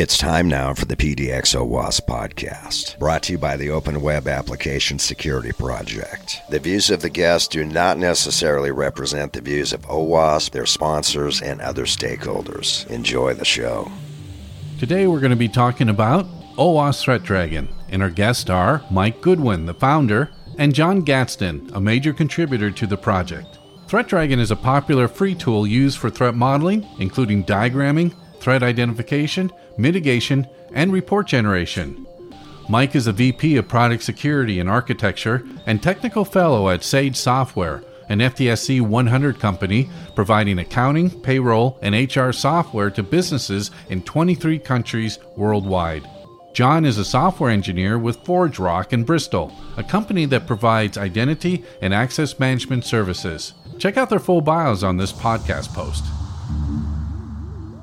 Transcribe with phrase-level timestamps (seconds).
[0.00, 4.28] It's time now for the PDX OWASP podcast, brought to you by the Open Web
[4.28, 6.40] Application Security Project.
[6.50, 11.42] The views of the guests do not necessarily represent the views of OWASP, their sponsors,
[11.42, 12.86] and other stakeholders.
[12.86, 13.90] Enjoy the show.
[14.78, 16.26] Today we're going to be talking about
[16.56, 21.80] OWASP Threat Dragon, and our guests are Mike Goodwin, the founder, and John Gadsden, a
[21.80, 23.58] major contributor to the project.
[23.88, 29.50] Threat Dragon is a popular free tool used for threat modeling, including diagramming, threat identification,
[29.78, 32.06] mitigation, and report generation.
[32.68, 37.82] Mike is a VP of Product Security and Architecture and Technical Fellow at Sage Software,
[38.10, 45.18] an FTSE 100 company providing accounting, payroll, and HR software to businesses in 23 countries
[45.36, 46.08] worldwide.
[46.52, 51.94] John is a software engineer with ForgeRock in Bristol, a company that provides identity and
[51.94, 53.54] access management services.
[53.78, 56.04] Check out their full bios on this podcast post.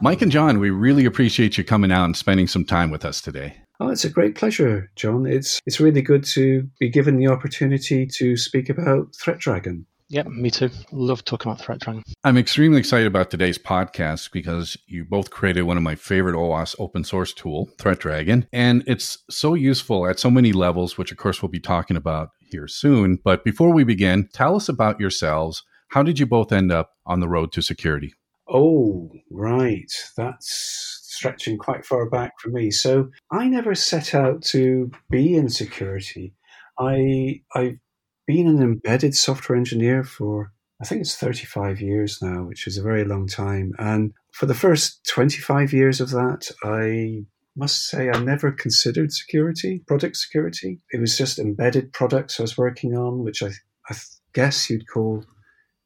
[0.02, 3.22] Mike and John, we really appreciate you coming out and spending some time with us
[3.22, 3.58] today.
[3.80, 5.26] Oh, it's a great pleasure, John.
[5.26, 9.86] It's it's really good to be given the opportunity to speak about Threat Dragon.
[10.08, 10.70] Yeah, me too.
[10.92, 12.04] Love talking about Threat Dragon.
[12.24, 16.76] I'm extremely excited about today's podcast because you both created one of my favorite OWASP
[16.78, 21.18] open source tool, Threat Dragon, and it's so useful at so many levels, which of
[21.18, 23.18] course we'll be talking about here soon.
[23.24, 25.64] But before we begin, tell us about yourselves.
[25.90, 28.14] How did you both end up on the road to security?
[28.48, 29.92] Oh, right.
[30.18, 32.72] That's stretching quite far back for me.
[32.72, 36.34] So I never set out to be in security.
[36.78, 37.78] I I've
[38.28, 40.52] been an embedded software engineer for
[40.82, 43.72] I think it's 35 years now, which is a very long time.
[43.80, 49.84] And for the first 25 years of that, I must say I never considered security,
[49.88, 50.82] product security.
[50.92, 53.52] It was just embedded products I was working on, which I,
[53.90, 53.96] I
[54.34, 55.24] guess you'd call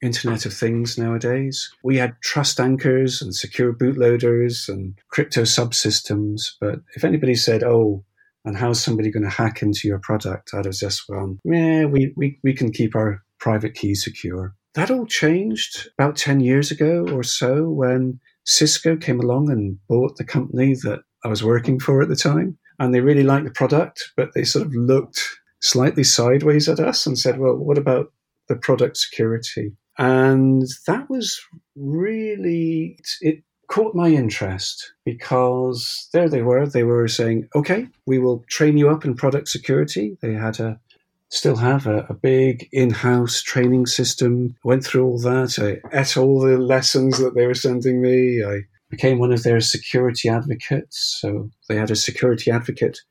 [0.02, 1.70] Internet of Things nowadays.
[1.84, 6.52] We had trust anchors and secure bootloaders and crypto subsystems.
[6.60, 8.04] But if anybody said, oh,
[8.46, 10.54] and how's somebody going to hack into your product?
[10.54, 14.56] I'd have just gone, yeah, we, we, we can keep our private keys secure.
[14.76, 20.18] That all changed about 10 years ago or so when Cisco came along and bought
[20.18, 22.58] the company that I was working for at the time.
[22.80, 25.22] And they really liked the product, but they sort of looked
[25.62, 28.14] slightly sideways at us and said, well, what about
[28.48, 29.74] the product security?
[30.00, 31.42] And that was
[31.76, 36.66] really, it caught my interest because there they were.
[36.66, 40.18] They were saying, okay, we will train you up in product security.
[40.22, 40.80] They had a,
[41.28, 44.56] still have a, a big in house training system.
[44.64, 45.60] Went through all that.
[45.60, 48.42] I ate all the lessons that they were sending me.
[48.42, 51.20] I became one of their security advocates.
[51.20, 53.02] So they had a security advocate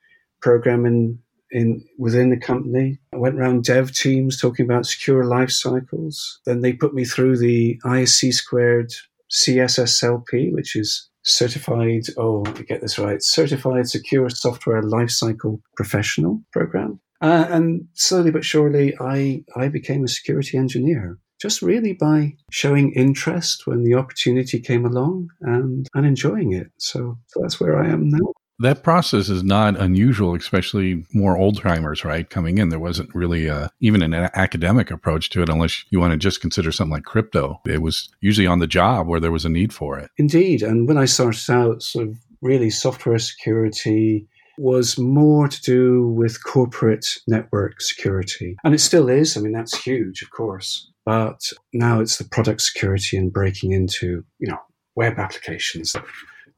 [0.41, 1.19] program in
[1.51, 2.99] in within the company.
[3.13, 6.41] I went around dev teams talking about secure life cycles.
[6.47, 8.93] Then they put me through the ISC squared
[9.31, 17.01] CSSLP, which is certified, oh, get this right, certified secure software lifecycle professional program.
[17.21, 22.93] Uh, and slowly but surely, I, I became a security engineer just really by showing
[22.95, 26.69] interest when the opportunity came along and, and enjoying it.
[26.79, 31.61] So, so that's where I am now that process is not unusual, especially more old
[31.61, 32.29] timers, right?
[32.29, 36.13] Coming in, there wasn't really a, even an academic approach to it, unless you want
[36.13, 37.61] to just consider something like crypto.
[37.67, 40.11] It was usually on the job where there was a need for it.
[40.19, 40.63] Indeed.
[40.63, 44.27] And when I started out, sort of really software security
[44.59, 48.57] was more to do with corporate network security.
[48.65, 49.37] And it still is.
[49.37, 50.91] I mean, that's huge, of course.
[51.07, 51.41] But
[51.73, 54.59] now it's the product security and breaking into, you know,
[54.97, 55.95] web applications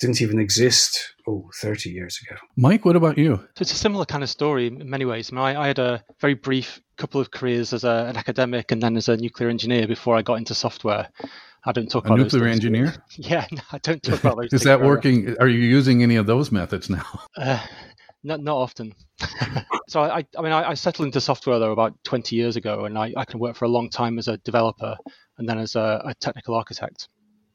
[0.00, 2.38] didn't even exist, oh, 30 years ago.
[2.56, 3.36] Mike, what about you?
[3.36, 5.30] So it's a similar kind of story in many ways.
[5.30, 8.72] I, mean, I, I had a very brief couple of careers as a, an academic
[8.72, 11.08] and then as a nuclear engineer before I got into software.
[11.64, 12.94] I don't talk a about nuclear engineer.
[13.16, 14.52] Yeah, no, I don't talk about those.
[14.52, 15.36] Is that working?
[15.38, 17.06] Are you using any of those methods now?
[17.36, 17.64] Uh,
[18.22, 18.94] not not often.
[19.88, 22.98] so I, I mean, I, I, settled into software though about 20 years ago, and
[22.98, 24.94] I, I can work for a long time as a developer
[25.38, 27.08] and then as a, a technical architect.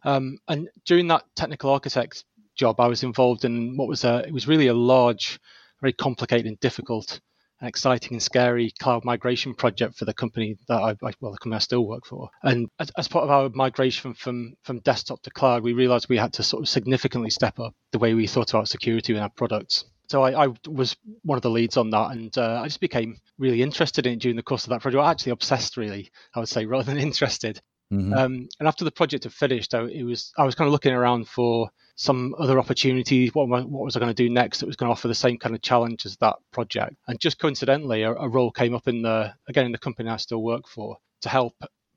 [0.04, 2.24] Um, and during that technical architect
[2.56, 5.40] job, I was involved in what was a it was really a large,
[5.82, 7.20] very complicated and difficult
[7.60, 11.56] and exciting and scary cloud migration project for the company that I, well the company
[11.56, 12.30] I still work for.
[12.44, 16.18] And as, as, part of our migration from from desktop to cloud, we realized we
[16.18, 19.30] had to sort of significantly step up the way we thought about security in our
[19.30, 19.86] products.
[20.08, 23.18] So I, I was one of the leads on that, and uh, I just became
[23.40, 25.02] really interested in it during the course of that project.
[25.02, 27.60] I actually, obsessed, really, I would say, rather than interested.
[27.92, 28.14] Mm-hmm.
[28.14, 30.94] Um, and after the project had finished, I, it was I was kind of looking
[30.94, 33.34] around for some other opportunities.
[33.34, 35.38] What, what was I going to do next that was going to offer the same
[35.38, 36.96] kind of challenge as that project?
[37.08, 40.18] And just coincidentally, a, a role came up in the again in the company I
[40.18, 41.54] still work for to help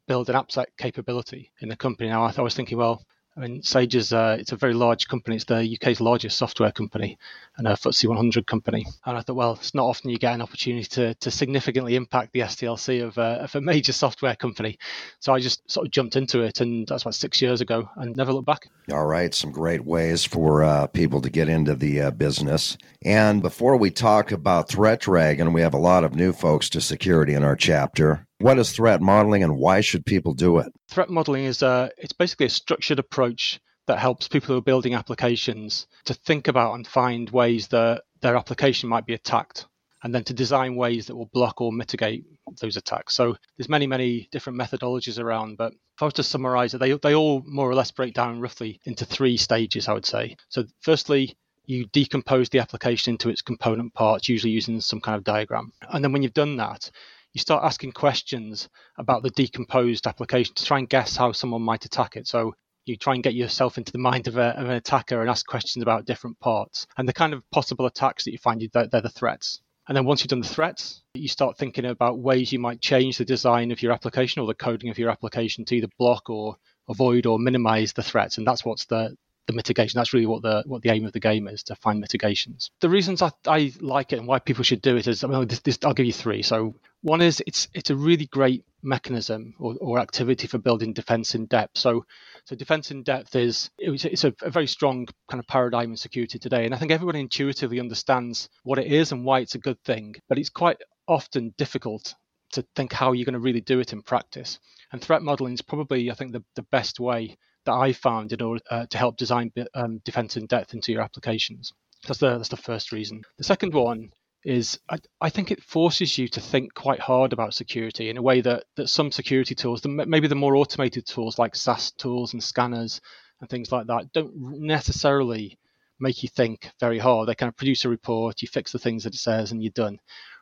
[0.07, 2.09] build an AppSec capability in the company.
[2.09, 3.05] Now I, I was thinking, well,
[3.39, 5.37] I mean, Sage is uh, it's a very large company.
[5.37, 7.19] It's the UK's largest software company
[7.57, 8.85] and a FTSE 100 company.
[9.07, 12.33] And I thought, well, it's not often you get an opportunity to, to significantly impact
[12.33, 14.77] the SDLC of, uh, of a major software company.
[15.21, 18.17] So I just sort of jumped into it, and that's about six years ago, and
[18.17, 18.67] never looked back.
[18.91, 22.77] All right, some great ways for uh, people to get into the uh, business.
[23.03, 26.81] And before we talk about Threat Dragon, we have a lot of new folks to
[26.81, 28.27] security in our chapter.
[28.39, 30.73] What is threat modeling and why should people do it?
[30.89, 34.95] Threat modeling is a, it's basically a structured approach that helps people who are building
[34.95, 39.67] applications to think about and find ways that their application might be attacked
[40.05, 42.25] and then to design ways that will block or mitigate
[42.61, 43.15] those attacks.
[43.15, 46.93] So there's many, many different methodologies around, but if I was to summarize it, they,
[46.93, 50.37] they all more or less break down roughly into three stages, I would say.
[50.49, 51.37] So firstly,
[51.67, 55.73] you decompose the application into its component parts, usually using some kind of diagram.
[55.91, 56.91] And then when you've done that,
[57.39, 58.69] you start asking questions
[58.99, 62.27] about the decomposed application to try and guess how someone might attack it.
[62.27, 65.31] So you try and get yourself into the mind of, a, of an attacker and
[65.31, 68.89] ask questions about different parts and the kind of possible attacks that you find they're,
[68.89, 69.61] they're the threats.
[69.87, 73.19] And then once you've done the threats, you start thinking about ways you might change
[73.19, 76.57] the design of your application or the coding of your application to either block or
[76.89, 78.39] avoid or minimize the threats.
[78.39, 79.17] And that's what's the
[79.49, 79.99] the mitigation.
[79.99, 82.71] That's really what the what the aim of the game is to find mitigations.
[82.81, 85.49] The reasons I, I like it and why people should do it is I mean
[85.49, 86.43] this, this, I'll give you three.
[86.43, 91.35] So one is it's it's a really great mechanism or, or activity for building defense
[91.35, 91.79] in depth.
[91.79, 92.05] So
[92.45, 96.39] so defense in depth is it's a, a very strong kind of paradigm in security
[96.39, 99.83] today, and I think everyone intuitively understands what it is and why it's a good
[99.83, 100.15] thing.
[100.29, 100.79] But it's quite
[101.09, 102.15] often difficult
[102.53, 104.59] to think how you're going to really do it in practice.
[104.93, 107.37] And threat modeling is probably, I think, the, the best way
[107.69, 111.03] that I found in order uh, to help design um, defense in depth into your
[111.03, 111.73] applications.
[112.07, 113.23] That's the that's the first reason.
[113.37, 114.11] The second one
[114.45, 118.23] is I, I, think it forces you to think quite hard about security in a
[118.23, 122.33] way that, that some security tools, the, maybe the more automated tools like SAST tools
[122.33, 123.01] and scanners
[123.41, 125.59] and things like that, don't necessarily
[125.99, 127.29] make you think very hard.
[127.29, 129.73] They kind of produce a report, you fix the things that it says, and you're
[129.73, 129.99] done.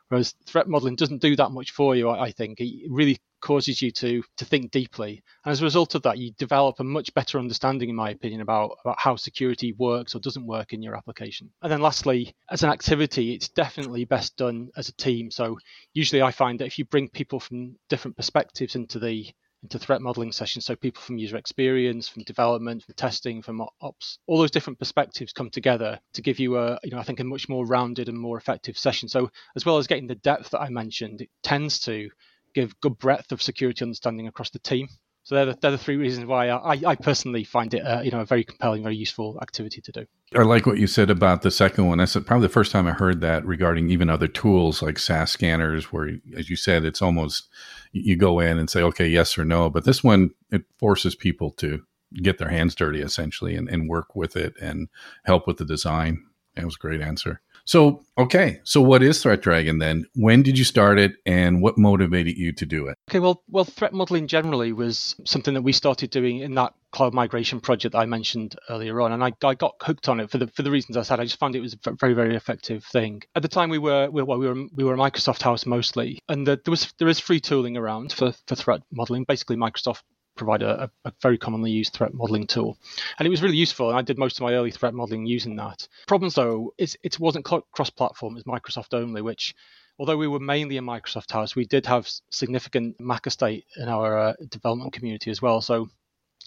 [0.09, 2.61] Whereas threat modeling doesn't do that much for you, I think.
[2.61, 5.23] It really causes you to to think deeply.
[5.45, 8.41] And as a result of that, you develop a much better understanding, in my opinion,
[8.41, 11.51] about, about how security works or doesn't work in your application.
[11.61, 15.31] And then lastly, as an activity, it's definitely best done as a team.
[15.31, 15.57] So
[15.93, 19.27] usually I find that if you bring people from different perspectives into the
[19.63, 20.65] into threat modeling sessions.
[20.65, 25.33] So people from user experience, from development, from testing, from ops, all those different perspectives
[25.33, 28.17] come together to give you a, you know, I think a much more rounded and
[28.17, 29.09] more effective session.
[29.09, 32.09] So as well as getting the depth that I mentioned, it tends to
[32.57, 34.87] give good breadth of security understanding across the team.
[35.23, 38.11] So they're the, they're the three reasons why I, I personally find it, uh, you
[38.11, 40.05] know, a very compelling, very useful activity to do.
[40.33, 41.97] I like what you said about the second one.
[41.97, 45.91] That's probably the first time I heard that regarding even other tools like SAST scanners,
[45.91, 47.49] where, as you said, it's almost
[47.91, 49.69] you go in and say, okay, yes or no.
[49.69, 51.83] But this one, it forces people to
[52.23, 54.87] get their hands dirty essentially and, and work with it and
[55.25, 56.23] help with the design.
[56.55, 57.41] That was a great answer.
[57.67, 58.61] So, okay.
[58.63, 60.05] So, what is Threat Dragon then?
[60.15, 62.97] When did you start it and what motivated you to do it?
[63.09, 67.13] Okay, well, well, threat modeling generally was something that we started doing in that cloud
[67.13, 70.37] migration project that I mentioned earlier on, and I, I got hooked on it for
[70.37, 71.19] the for the reasons I said.
[71.19, 73.21] I just found it was a very very effective thing.
[73.35, 76.19] At the time, we were we, well, we were we were a Microsoft house mostly,
[76.29, 79.25] and the, there was there is free tooling around for for threat modeling.
[79.25, 80.03] Basically, Microsoft
[80.37, 82.77] provide a, a, very commonly used threat modeling tool.
[83.17, 85.55] And it was really useful, and I did most of my early threat modeling using
[85.57, 85.87] that.
[86.07, 89.55] Problems, though, is it wasn't cross platform, it's Microsoft only, which
[89.99, 94.17] although we were mainly a Microsoft house, we did have significant Mac estate in our
[94.17, 95.61] uh, development community as well.
[95.61, 95.89] So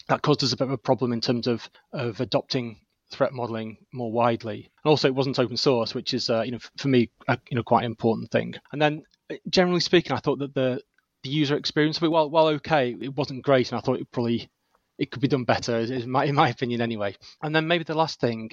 [0.07, 2.79] that caused us a bit of a problem in terms of, of adopting
[3.11, 4.71] threat modeling more widely.
[4.83, 7.55] And also, it wasn't open source, which is, uh, you know, for me, a, you
[7.55, 8.55] know, quite an important thing.
[8.71, 10.81] And then, uh, generally speaking, I thought that the
[11.23, 14.11] the user experience of it, while while okay, it wasn't great, and I thought it
[14.11, 14.49] probably
[14.97, 17.15] it could be done better, in my, in my opinion, anyway.
[17.41, 18.51] And then maybe the last thing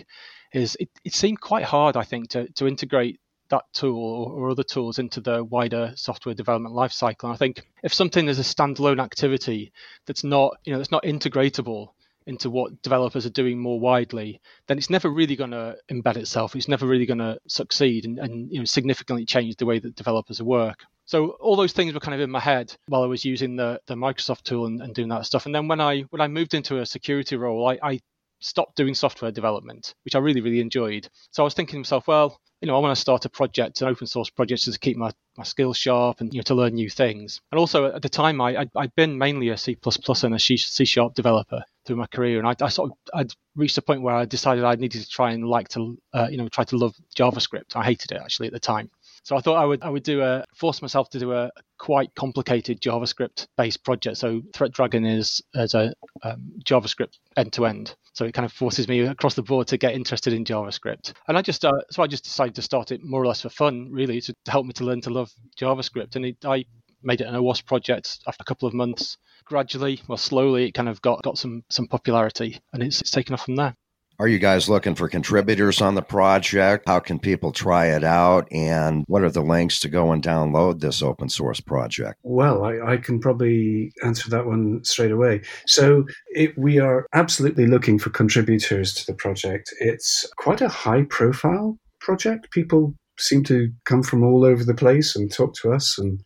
[0.55, 3.21] is it, it seemed quite hard, I think, to to integrate
[3.51, 7.25] that tool or, or other tools into the wider software development lifecycle.
[7.25, 9.73] And I think if something is a standalone activity
[10.07, 11.89] that's not you know that's not integratable
[12.27, 16.55] into what developers are doing more widely, then it's never really going to embed itself.
[16.55, 19.97] It's never really going to succeed and, and you know, significantly change the way that
[19.97, 20.85] developers work.
[21.09, 23.81] So all those things were kind of in my head while I was using the,
[23.87, 25.47] the Microsoft tool and, and doing that stuff.
[25.47, 28.01] And then when I when I moved into a security role, I, I
[28.41, 31.09] stopped doing software development, which I really, really enjoyed.
[31.31, 33.81] So I was thinking to myself, well, you know, I want to start a project,
[33.81, 36.75] an open source project, to keep my, my skills sharp and you know to learn
[36.75, 37.41] new things.
[37.53, 39.79] And also at the time, I I'd, I'd been mainly a C
[40.25, 43.79] and a C sharp developer through my career, and I, I, sort of I'd reached
[43.79, 46.49] a point where I decided I needed to try and like to uh, you know
[46.49, 47.77] try to love JavaScript.
[47.77, 48.91] I hated it actually at the time.
[49.23, 52.15] So I thought I would I would do a force myself to do a quite
[52.15, 54.17] complicated JavaScript based project.
[54.17, 57.95] So Threat Dragon is as a um, JavaScript end to end.
[58.13, 61.13] So it kind of forces me across the board to get interested in JavaScript.
[61.29, 63.51] And I just uh, so I just decided to start it more or less for
[63.51, 66.17] fun, really, to, help me to learn to love JavaScript.
[66.17, 66.65] And it, I
[67.03, 69.17] made it an OWASP project after a couple of months.
[69.45, 73.35] Gradually, well, slowly, it kind of got got some some popularity, and it's, it's taken
[73.35, 73.75] off from there.
[74.21, 76.89] Are you guys looking for contributors on the project?
[76.89, 78.49] How can people try it out?
[78.51, 82.19] And what are the links to go and download this open source project?
[82.25, 85.43] Well, I, I can probably answer that one straight away.
[85.69, 89.73] So, it, we are absolutely looking for contributors to the project.
[89.79, 92.51] It's quite a high profile project.
[92.51, 96.21] People seem to come from all over the place and talk to us and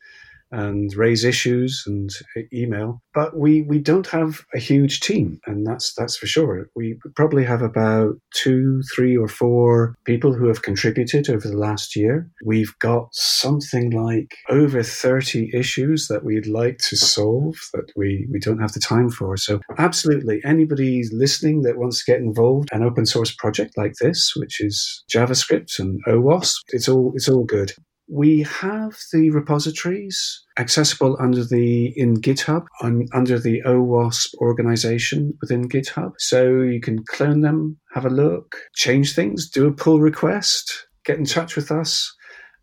[0.53, 2.11] and raise issues and
[2.53, 3.03] email.
[3.15, 6.69] But we, we don't have a huge team, and that's that's for sure.
[6.77, 11.97] We probably have about two, three, or four people who have contributed over the last
[11.97, 12.31] year.
[12.45, 18.39] We've got something like over 30 issues that we'd like to solve that we, we
[18.39, 19.37] don't have the time for.
[19.37, 24.33] So absolutely anybody listening that wants to get involved an open source project like this,
[24.37, 27.73] which is JavaScript and OWASP, it's all it's all good.
[28.09, 35.69] We have the repositories accessible under the in GitHub on, under the OWASP organization within
[35.69, 36.13] GitHub.
[36.19, 41.19] So you can clone them, have a look, change things, do a pull request, get
[41.19, 42.15] in touch with us.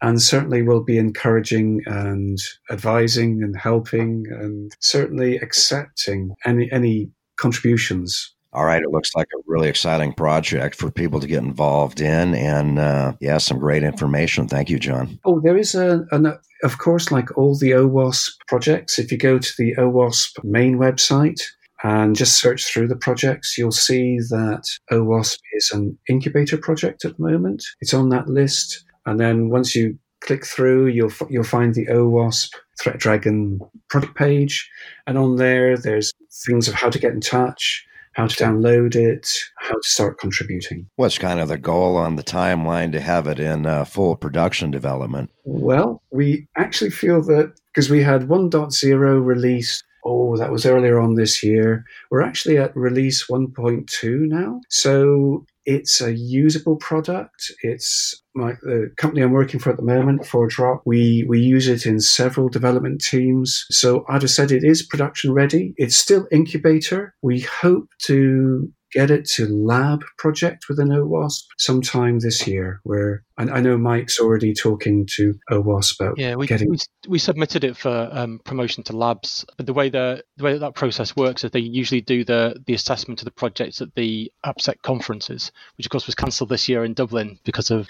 [0.02, 2.38] And certainly we'll be encouraging and
[2.72, 9.42] advising and helping and certainly accepting any any contributions all right, it looks like a
[9.46, 14.48] really exciting project for people to get involved in, and uh, yeah, some great information.
[14.48, 15.20] Thank you, John.
[15.24, 18.98] Oh, there is a, an, of course, like all the OWASP projects.
[18.98, 21.42] If you go to the OWASP main website
[21.84, 27.18] and just search through the projects, you'll see that OWASP is an incubator project at
[27.18, 27.64] the moment.
[27.82, 32.50] It's on that list, and then once you click through, you'll you'll find the OWASP
[32.82, 34.68] Threat Dragon product page,
[35.06, 36.14] and on there, there's
[36.48, 40.90] things of how to get in touch how to download it, how to start contributing.
[40.96, 44.72] What's kind of the goal on the timeline to have it in uh, full production
[44.72, 45.32] development?
[45.44, 51.16] Well, we actually feel that because we had 1.0 released Oh, that was earlier on
[51.16, 51.86] this year.
[52.10, 54.62] We're actually at release 1.2 now.
[54.70, 57.52] So it's a usable product.
[57.62, 60.80] It's my the company I'm working for at the moment, ForgeRock.
[60.84, 63.66] We we use it in several development teams.
[63.70, 65.76] So I'd have said it is production ready.
[65.78, 67.14] It's still incubator.
[67.22, 72.80] We hope to get it to lab project with within OWASP sometime this year.
[72.84, 76.70] Where I, I know Mike's already talking to OWASP about yeah, we, getting.
[76.70, 76.78] We,
[77.08, 80.60] we submitted it for um, promotion to labs, but the way the the way that,
[80.60, 84.32] that process works is they usually do the the assessment of the projects at the
[84.46, 87.88] AppSec conferences, which of course was cancelled this year in Dublin because of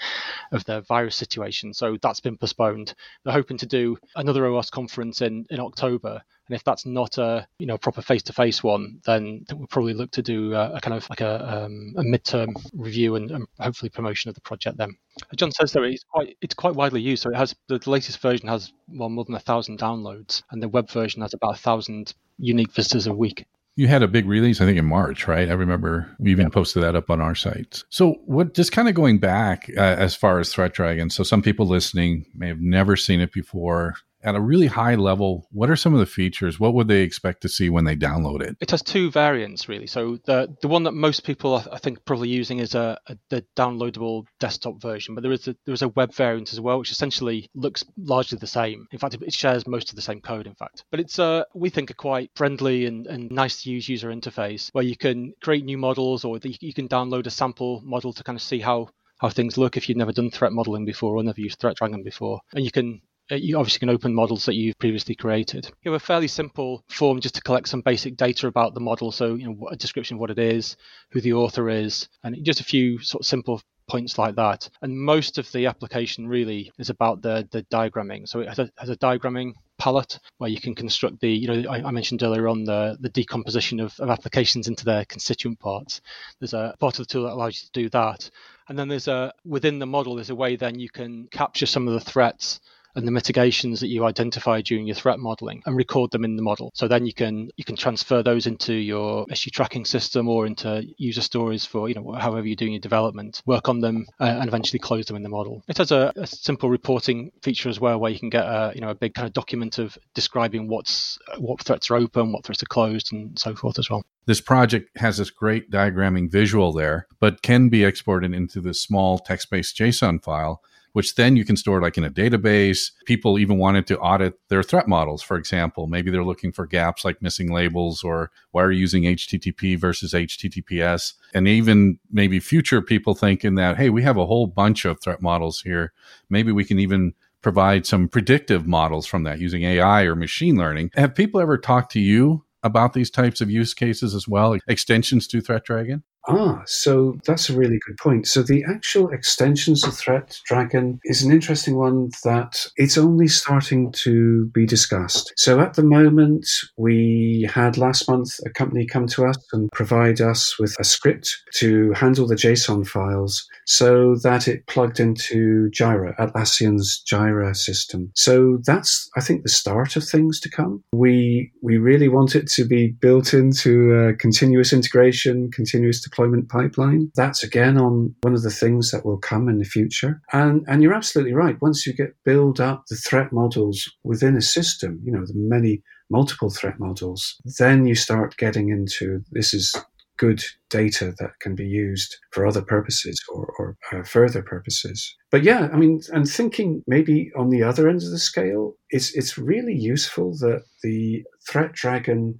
[0.52, 1.72] of the virus situation.
[1.72, 2.94] So that's been postponed.
[3.24, 7.46] They're hoping to do another OWASP conference in in October and if that's not a
[7.60, 10.80] you know proper face to face one, then we'll probably look to do a, a
[10.80, 14.76] kind of like a, um, a midterm review and, and, hopefully promotion of the project
[14.76, 14.96] then.
[15.36, 17.22] John says though it's quite it's quite widely used.
[17.22, 20.68] So it has the latest version has well more than a thousand downloads, and the
[20.68, 23.46] web version has about a thousand unique visitors a week.
[23.76, 25.48] You had a big release, I think, in March, right?
[25.48, 27.84] I remember we even posted that up on our site.
[27.88, 31.08] So, what just kind of going back uh, as far as Threat Dragon?
[31.10, 35.46] So, some people listening may have never seen it before at a really high level,
[35.50, 36.60] what are some of the features?
[36.60, 38.56] What would they expect to see when they download it?
[38.60, 39.86] It has two variants, really.
[39.86, 43.44] So the the one that most people I think probably using is a, a the
[43.56, 46.90] downloadable desktop version, but there is a there is a web variant as well, which
[46.90, 48.86] essentially looks largely the same.
[48.92, 50.46] In fact, it shares most of the same code.
[50.46, 53.88] In fact, but it's a we think a quite friendly and, and nice to use
[53.88, 58.12] user interface where you can create new models or you can download a sample model
[58.12, 58.88] to kind of see how
[59.20, 62.02] how things look if you've never done threat modeling before or never used Threat Dragon
[62.02, 62.40] before.
[62.54, 65.70] And you can Uh, you obviously can open models that you've previously created.
[65.82, 69.12] You have a fairly simple form just to collect some basic data about the model.
[69.12, 70.76] So, you know, a description of what it is,
[71.10, 74.68] who the author is, and just a few sort of simple points like that.
[74.82, 78.28] And most of the application really is about the the diagramming.
[78.28, 81.70] So it has a, has a diagramming palette where you can construct the, you know,
[81.70, 86.02] I, I mentioned earlier on the, the decomposition of, of applications into their constituent parts.
[86.38, 88.30] There's a part of the tool that allows you to do that.
[88.68, 91.88] And then there's a, within the model, there's a way then you can capture some
[91.88, 92.60] of the threats
[92.94, 96.42] and the mitigations that you identify during your threat modeling and record them in the
[96.42, 96.70] model.
[96.74, 100.84] So then you can you can transfer those into your issue tracking system or into
[100.98, 103.42] user stories for you know however you're doing your development.
[103.46, 105.62] Work on them uh, and eventually close them in the model.
[105.68, 108.80] It has a, a, simple reporting feature as well, where you can get a you
[108.80, 112.62] know a big kind of document of describing what's what threats are open, what threats
[112.62, 114.02] are closed, and so forth as well.
[114.26, 119.18] This project has this great diagramming visual there, but can be exported into this small
[119.18, 122.90] text-based JSON file which then you can store like in a database.
[123.06, 125.86] People even wanted to audit their threat models, for example.
[125.86, 130.12] Maybe they're looking for gaps like missing labels or why are you using HTTP versus
[130.12, 131.14] HTTPS?
[131.34, 135.22] And even maybe future people thinking that, hey, we have a whole bunch of threat
[135.22, 135.92] models here.
[136.28, 140.90] Maybe we can even provide some predictive models from that using AI or machine learning.
[140.94, 145.26] Have people ever talked to you about these types of use cases as well, extensions
[145.28, 146.02] to ThreatDragon?
[146.28, 148.26] Ah, so that's a really good point.
[148.26, 153.92] So the actual extensions of Threat Dragon is an interesting one that it's only starting
[154.04, 155.32] to be discussed.
[155.36, 156.46] So at the moment,
[156.76, 161.36] we had last month a company come to us and provide us with a script
[161.56, 168.10] to handle the JSON files so that it plugged into Jira, Atlassian's Jira system.
[168.14, 170.84] So that's, I think, the start of things to come.
[170.92, 177.10] We we really want it to be built into uh, continuous integration, continuous deployment pipeline.
[177.14, 180.20] That's again on one of the things that will come in the future.
[180.32, 181.60] And and you're absolutely right.
[181.60, 185.82] Once you get build up the threat models within a system, you know, the many
[186.10, 189.74] multiple threat models, then you start getting into this is
[190.20, 195.16] good data that can be used for other purposes or, or uh, further purposes.
[195.30, 199.14] But yeah, I mean, and thinking maybe on the other end of the scale, it's
[199.16, 202.36] it's really useful that the Threat Dragon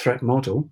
[0.00, 0.70] threat model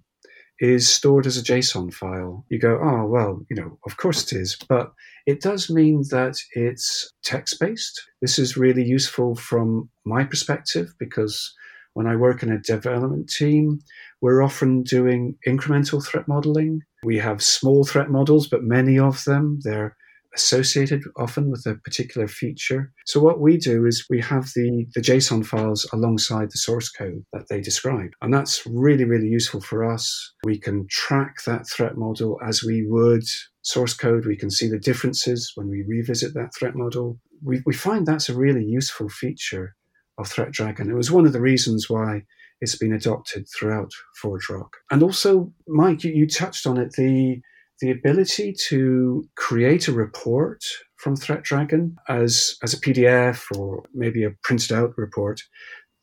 [0.63, 2.47] is stored as a JSON file.
[2.49, 4.57] You go, oh, well, you know, of course it is.
[4.69, 4.93] But
[5.27, 8.01] it does mean that it's text based.
[8.21, 11.53] This is really useful from my perspective because
[11.95, 13.81] when I work in a development team,
[14.21, 16.83] we're often doing incremental threat modeling.
[17.03, 19.97] We have small threat models, but many of them, they're
[20.35, 22.93] associated often with a particular feature.
[23.07, 27.25] So what we do is we have the, the JSON files alongside the source code
[27.33, 28.11] that they describe.
[28.23, 30.33] And that's really, really useful for us.
[30.45, 33.25] We can track that threat model as we would
[33.63, 34.27] source code.
[34.27, 37.19] We can see the differences when we revisit that threat model.
[37.45, 39.75] We, we find that's a really useful feature
[40.19, 40.91] of Threat Dragon.
[40.91, 42.23] It was one of the reasons why
[42.61, 43.91] it's been adopted throughout
[44.23, 44.69] ForgeRock.
[44.91, 47.41] And also, Mike, you, you touched on it, the
[47.83, 50.63] the ability to create a report
[50.97, 55.43] from ThreatDragon as, as a PDF or maybe a printed out report,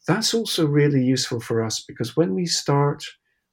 [0.05, 3.01] that's also really useful for us because when we start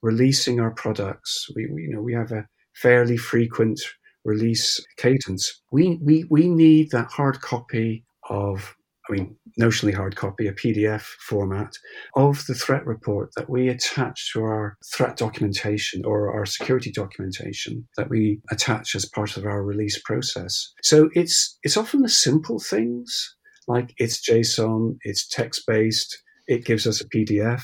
[0.03, 3.81] releasing our products, we, we you know we have a fairly frequent
[4.25, 5.63] release cadence.
[5.71, 8.76] We, we, we need that hard copy of
[9.09, 11.75] I mean, notionally hard copy, a PDF format
[12.15, 17.87] of the threat report that we attach to our threat documentation or our security documentation
[17.97, 20.73] that we attach as part of our release process.
[20.83, 23.37] So it's it's often the simple things
[23.69, 27.63] like it's JSON, it's text based, it gives us a PDF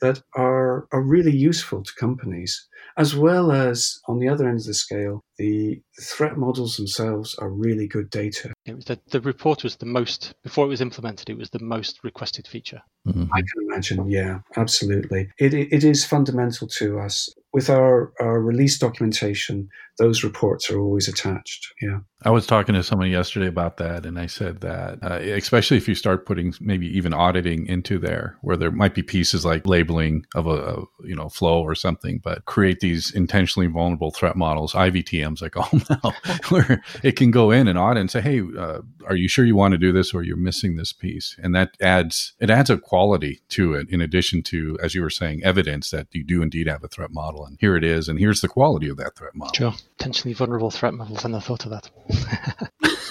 [0.00, 4.66] that are are really useful to companies as well as on the other end of
[4.66, 8.52] the scale, the threat models themselves are really good data.
[8.64, 11.30] It was the, the report was the most before it was implemented.
[11.30, 12.82] It was the most requested feature.
[13.06, 13.24] Mm-hmm.
[13.32, 14.08] I can imagine.
[14.08, 15.28] Yeah, absolutely.
[15.38, 21.08] It, it is fundamental to us with our, our release documentation, those reports are always
[21.08, 21.72] attached.
[21.80, 22.00] Yeah.
[22.22, 25.88] I was talking to someone yesterday about that, and I said that, uh, especially if
[25.88, 30.26] you start putting maybe even auditing into there, where there might be pieces like labeling
[30.34, 34.74] of a, a you know flow or something, but create these intentionally vulnerable threat models,
[34.74, 36.12] IVTMs, I call them now,
[36.48, 39.56] where it can go in and audit and say, hey, uh, are you sure you
[39.56, 41.36] want to do this, or you're missing this piece?
[41.42, 45.10] And that adds it adds a quality to it, in addition to, as you were
[45.10, 48.18] saying, evidence that you do indeed have a threat model and here it is, and
[48.18, 49.54] here's the quality of that threat model.
[49.54, 49.74] Sure.
[49.96, 51.24] Potentially vulnerable threat models.
[51.24, 52.70] I never thought of that.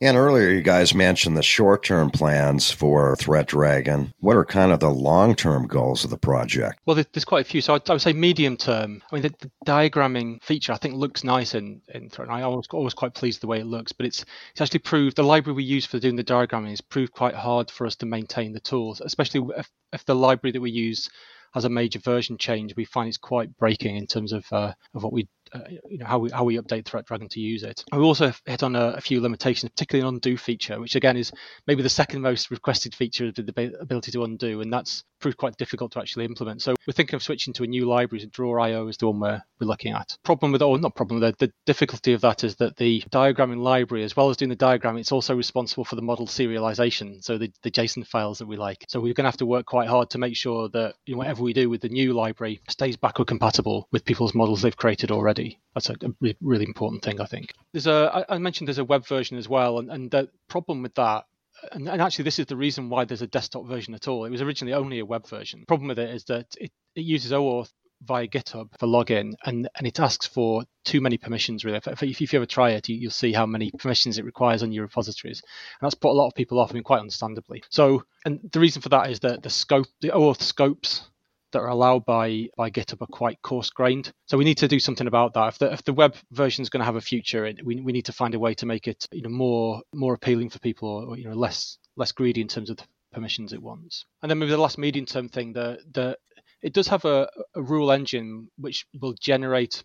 [0.00, 4.12] and earlier, you guys mentioned the short term plans for Threat Dragon.
[4.20, 6.80] What are kind of the long term goals of the project?
[6.86, 7.60] Well, there's quite a few.
[7.60, 9.02] So I would say medium term.
[9.10, 12.28] I mean, the, the diagramming feature I think looks nice in, in Threat.
[12.28, 15.22] I was always quite pleased the way it looks, but it's it's actually proved the
[15.22, 18.52] library we use for doing the diagramming is proved quite hard for us to maintain
[18.52, 21.08] the tools, especially if, if the library that we use
[21.54, 25.02] has a major version change, we find it's quite breaking in terms of uh, of
[25.02, 27.84] what we uh, you know how we how we update ThreatDragon to use it.
[27.92, 31.32] we also hit on a, a, few limitations, particularly an undo feature, which again is
[31.66, 35.56] maybe the second most requested feature, of the ability to undo, and that's proved quite
[35.56, 36.62] difficult to actually implement.
[36.62, 38.20] So we're thinking of switching to a new library.
[38.20, 40.16] So Draw.io is the one we're, we're looking at.
[40.24, 44.04] Problem with, or not problem, the, the difficulty of that is that the diagramming library,
[44.04, 47.50] as well as doing the diagram, it's also responsible for the model serialization, so the,
[47.62, 48.84] the JSON files that we like.
[48.88, 51.18] So we're going to have to work quite hard to make sure that you know,
[51.18, 55.10] whatever we do with the new library stays backward compatible with people's models they've created
[55.10, 55.35] already.
[55.74, 55.96] That's a,
[56.40, 57.52] really important thing, I think.
[57.72, 60.94] There's a, I mentioned there's a web version as well, and, and the problem with
[60.94, 61.24] that
[61.72, 64.24] and, and, actually this is the reason why there's a desktop version at all.
[64.24, 65.60] It was originally only a web version.
[65.60, 67.70] The problem with it is that it, it uses OAuth
[68.02, 71.64] via GitHub for login, and, and it asks for too many permissions.
[71.64, 74.62] Really, if, if you ever try it, you, will see how many permissions it requires
[74.62, 75.40] on your repositories,
[75.80, 76.70] and that's put a lot of people off.
[76.70, 77.62] I mean, quite understandably.
[77.70, 81.08] So, and the reason for that is that the scope, the OAuth scopes
[81.56, 84.12] that are allowed by by GitHub are quite coarse grained.
[84.26, 85.48] So we need to do something about that.
[85.48, 87.92] If the if the web version is going to have a future, it, we we
[87.92, 90.88] need to find a way to make it you know more more appealing for people,
[91.08, 94.04] or you know less less greedy in terms of the permissions it wants.
[94.22, 96.18] And then maybe the last medium term thing, the the
[96.62, 99.82] it does have a, a rule engine which will generate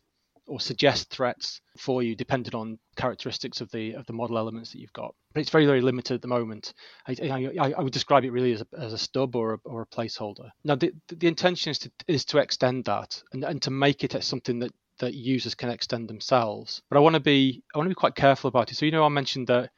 [0.52, 4.80] or suggest threats for you depending on characteristics of the of the model elements that
[4.80, 5.16] you've got.
[5.34, 6.74] But it's very very limited at the moment.
[7.08, 9.82] I, I, I would describe it really as a, as a stub or a, or
[9.82, 10.50] a placeholder.
[10.64, 14.22] Now the the intention is to is to extend that and, and to make it
[14.24, 16.82] something that that users can extend themselves.
[16.90, 18.76] But I want to be I want to be quite careful about it.
[18.76, 19.72] So you know I mentioned that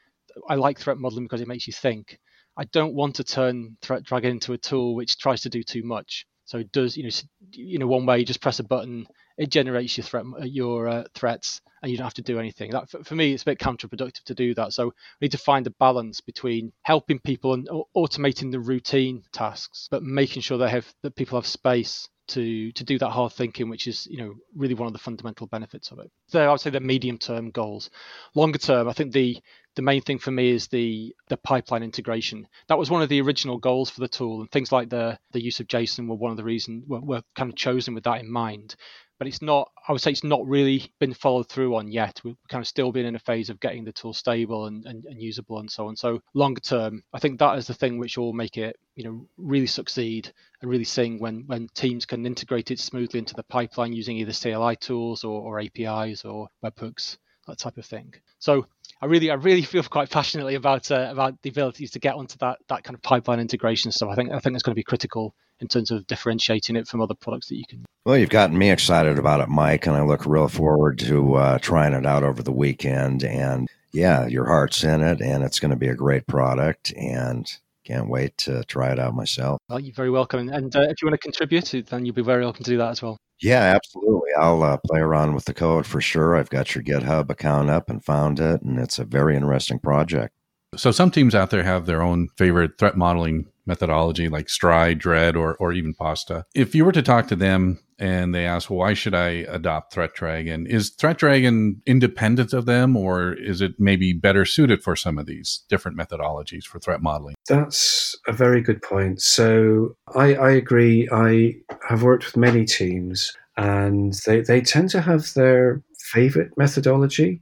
[0.49, 2.19] I like threat modeling because it makes you think.
[2.57, 5.83] I don't want to turn Threat Dragon into a tool which tries to do too
[5.83, 6.25] much.
[6.45, 7.09] So it does, you know,
[7.51, 11.03] you know, one way you just press a button, it generates your threat, your uh,
[11.13, 12.71] threats, and you don't have to do anything.
[12.71, 14.73] That for, for, me, it's a bit counterproductive to do that.
[14.73, 19.87] So we need to find a balance between helping people and automating the routine tasks,
[19.91, 23.69] but making sure they have that people have space to to do that hard thinking,
[23.69, 26.09] which is you know really one of the fundamental benefits of it.
[26.27, 27.89] So I would say the medium term goals.
[28.35, 29.37] Longer term, I think the
[29.75, 32.47] the main thing for me is the the pipeline integration.
[32.67, 35.43] That was one of the original goals for the tool, and things like the the
[35.43, 38.21] use of JSON were one of the reasons were, were kind of chosen with that
[38.21, 38.75] in mind
[39.17, 42.19] but it's not i would say it's not really been followed through on yet.
[42.23, 45.05] We've kind of still been in a phase of getting the tool stable and, and,
[45.05, 45.95] and, usable and so on.
[45.95, 49.27] So longer term i think that is the thing which will make it you know
[49.37, 53.93] really succeed and really sing when when teams can integrate it smoothly into the pipeline
[53.93, 58.13] using either cli tools or, or apis or webhooks that type of thing.
[58.39, 58.65] So
[59.01, 62.37] I really, I really feel quite passionately about uh, about the abilities to get onto
[62.39, 64.09] that that kind of pipeline integration stuff.
[64.09, 67.01] I think I think it's going to be critical in terms of differentiating it from
[67.01, 67.85] other products that you can.
[68.05, 71.59] Well, you've gotten me excited about it, Mike, and I look real forward to uh,
[71.59, 73.23] trying it out over the weekend.
[73.23, 76.93] And yeah, your heart's in it, and it's going to be a great product.
[76.97, 77.49] And
[77.85, 79.59] can't wait to try it out myself.
[79.69, 80.49] Well, you're very welcome.
[80.49, 82.91] And uh, if you want to contribute, then you'll be very welcome to do that
[82.91, 83.17] as well.
[83.41, 84.31] Yeah, absolutely.
[84.39, 86.35] I'll uh, play around with the code for sure.
[86.35, 90.33] I've got your GitHub account up and found it, and it's a very interesting project.
[90.77, 95.35] So, some teams out there have their own favorite threat modeling methodology like Stride, Dread,
[95.35, 96.45] or, or even Pasta.
[96.53, 99.93] If you were to talk to them and they ask, well, why should I adopt
[99.93, 100.67] Threat Dragon?
[100.67, 105.25] Is Threat Dragon independent of them, or is it maybe better suited for some of
[105.25, 107.35] these different methodologies for threat modeling?
[107.47, 109.21] That's a very good point.
[109.21, 111.07] So I, I agree.
[111.11, 111.55] I
[111.87, 117.41] have worked with many teams, and they, they tend to have their favorite methodology.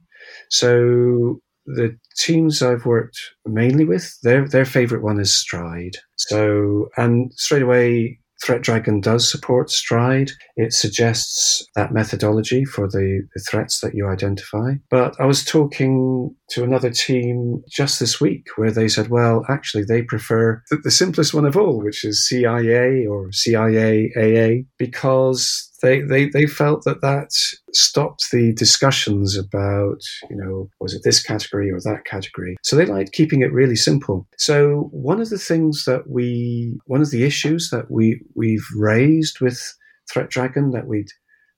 [0.50, 5.96] So the teams I've worked mainly with, their their favorite one is Stride.
[6.16, 10.32] So and straight away Threat Dragon does support Stride.
[10.56, 14.74] It suggests that methodology for the, the, threats that you identify.
[14.90, 19.84] But I was talking to another team just this week where they said, well, actually,
[19.84, 26.02] they prefer the, the simplest one of all, which is CIA or CIAAA, because they,
[26.02, 27.30] they, they felt that that
[27.72, 32.56] stopped the discussions about, you know, was it this category or that category?
[32.62, 34.28] So they liked keeping it really simple.
[34.36, 39.40] So one of the things that we, one of the issues that we, we've raised
[39.40, 39.74] with
[40.12, 41.08] Threat Dragon that we'd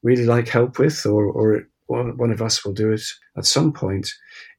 [0.04, 3.02] really like help with, or, or one, of us will do it
[3.36, 4.08] at some point,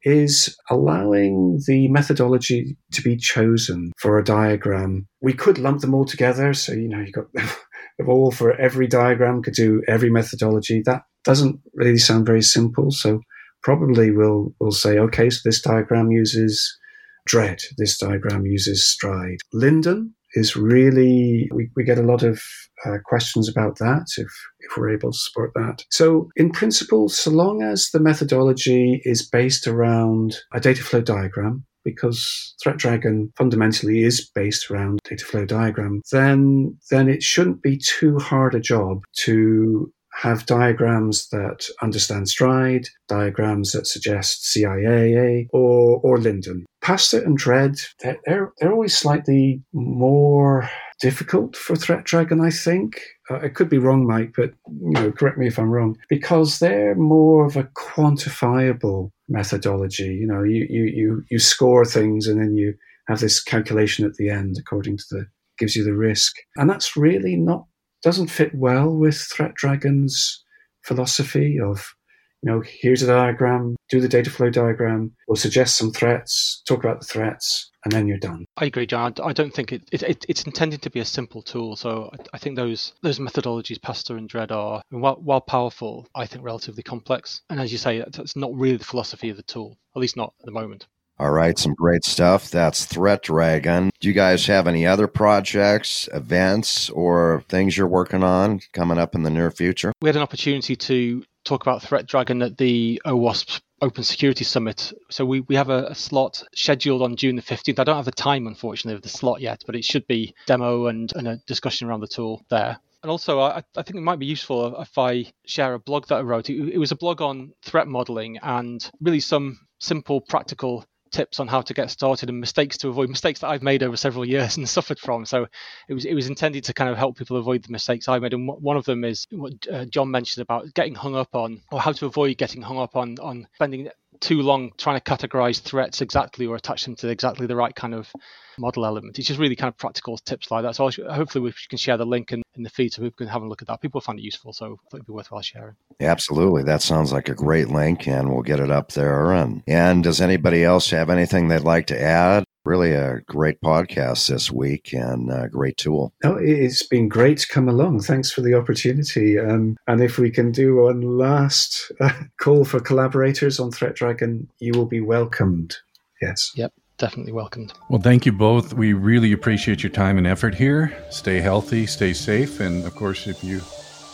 [0.03, 5.07] is allowing the methodology to be chosen for a diagram.
[5.21, 6.53] We could lump them all together.
[6.53, 7.25] So, you know, you've got
[7.99, 10.81] of all for every diagram could do every methodology.
[10.85, 12.91] That doesn't really sound very simple.
[12.91, 13.21] So
[13.63, 16.77] probably we'll we'll say, okay, so this diagram uses
[17.25, 19.39] Dread, this diagram uses Stride.
[19.53, 22.41] LINDDUN is really we, we get a lot of
[22.86, 25.84] uh, questions about that if if we're able to support that.
[25.89, 31.65] So in principle, so long as the methodology is based around a data flow diagram,
[31.84, 37.78] because Threat Dragon fundamentally is based around data flow diagram, then then it shouldn't be
[37.78, 45.99] too hard a job to have diagrams that understand stride, diagrams that suggest CIAA or,
[46.04, 46.63] or LINDDUN.
[46.82, 50.69] Pasta and Dread, they're, they're, they're always slightly more
[51.01, 53.01] difficult for Threat Dragon, I think.
[53.30, 56.60] Uh, I could be wrong, Mike, but you know, correct me if I'm wrong, because
[56.60, 60.15] they're more of a quantifiable methodology.
[60.15, 62.75] You know, you, you, you, you score things and then you
[63.08, 65.25] have this calculation at the end according to the
[65.58, 66.36] gives you the risk.
[66.58, 67.65] And that's really not
[68.05, 70.43] doesn't fit well with Threat Dragon's
[70.83, 71.95] philosophy of,
[72.43, 76.83] you know, here's a diagram, do the data flow diagram, we'll suggest some threats, talk
[76.83, 78.45] about the threats, and then you're done.
[78.57, 79.15] I agree, John.
[79.23, 81.75] I don't think it, it, it it's intended to be a simple tool.
[81.75, 86.27] So I, I, think those those methodologies, Pasta and Dread, are while, while powerful, I
[86.27, 87.41] think relatively complex.
[87.49, 90.35] And as you say, that's not really the philosophy of the tool, at least not
[90.39, 90.85] at the moment.
[91.17, 92.51] All right, some great stuff.
[92.51, 93.89] That's Threat Dragon.
[94.01, 99.15] Do you guys have any other projects, events, or things you're working on coming up
[99.15, 99.93] in the near future?
[100.01, 104.91] We had an opportunity to talk about Threat Dragon at the OWASP Open Security Summit.
[105.10, 107.80] So we, we have a, a, slot scheduled on June the 15th.
[107.80, 110.88] I don't have the time, unfortunately, of the slot yet, but it should be demo
[110.88, 112.78] and, and a discussion around the tool there.
[113.04, 116.15] And also, I, I, think it might be useful if I share a blog that
[116.15, 116.49] I wrote.
[116.49, 120.84] It, it was a blog on threat modeling and really some simple, practical
[121.15, 123.95] tips on how to get started and mistakes to avoid mistakes that I've made over
[123.95, 125.25] several years and suffered from.
[125.25, 125.47] So
[125.88, 128.34] it was it was intended to kind of help people avoid the mistakes I made.
[128.34, 131.80] And one of them is what uh, John mentioned about getting hung up on, or
[131.80, 133.89] how to avoid getting hung up on on spending
[134.21, 137.93] too long trying to categorize threats exactly or attach them to exactly the right kind
[137.93, 138.12] of
[138.58, 139.19] model element.
[139.19, 140.75] It's just really kind of practical tips like that.
[140.75, 143.41] So hopefully we can share the link in, in the feed so people can have
[143.41, 143.82] a look at that.
[143.82, 145.75] People find it useful, so it'd be worthwhile sharing.
[145.99, 146.63] Yeah, Absolutely.
[146.63, 149.34] That sounds like a great link and we'll get it up there.
[149.34, 152.44] And, and does anybody else have anything they'd like to add?
[152.65, 156.13] Really a great podcast this week and a great tool.
[156.23, 158.01] Oh, it's been great to come along.
[158.01, 159.38] Thanks for the opportunity.
[159.38, 164.49] Um, and if we can do one last uh, call for collaborators on Threat Dragon,
[164.60, 165.78] you will be welcomed.
[166.21, 166.51] Yes.
[166.56, 167.73] Yep definitely welcomed.
[167.89, 168.73] Well, thank you both.
[168.73, 170.95] We really appreciate your time and effort here.
[171.10, 173.60] Stay healthy, stay safe, and of course, if you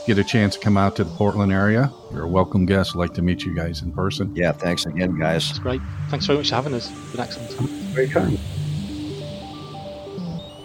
[0.06, 2.92] get a chance to come out to the Portland area, you're a welcome guest.
[2.96, 4.36] I'd like to meet you guys in person.
[4.36, 5.50] Yeah, thanks again, guys.
[5.50, 5.82] It's great.
[6.10, 6.92] Thanks very much for having us.
[6.92, 7.52] It's been excellent.
[7.94, 8.40] Very kind.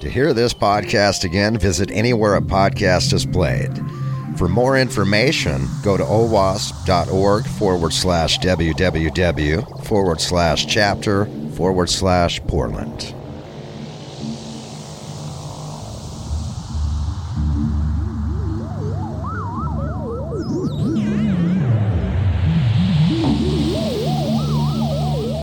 [0.01, 3.73] To hear this podcast again, visit anywhere a podcast is played.
[4.37, 13.16] For more information, go to owasp.org forward slash www forward slash chapter forward slash Portland.